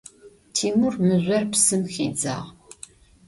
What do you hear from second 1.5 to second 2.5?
psım xidzağ.